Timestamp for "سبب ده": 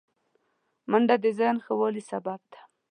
2.11-2.59